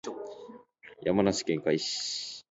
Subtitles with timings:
[1.03, 2.31] 山梨県甲斐市